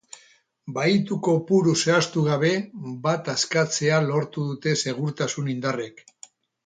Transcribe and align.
Bahitu 0.77 1.17
kopuru 1.27 1.73
zehaztu 1.83 2.23
gabe 2.29 2.51
bat 3.03 3.29
askatzea 3.37 4.01
lortu 4.07 4.47
dute 4.53 4.75
segurtasun 4.85 5.53
indarrek. 5.55 6.03